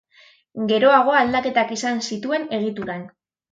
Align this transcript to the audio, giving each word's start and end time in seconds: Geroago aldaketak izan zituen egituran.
Geroago 0.71 1.13
aldaketak 1.19 1.75
izan 1.77 2.03
zituen 2.11 2.51
egituran. 2.61 3.07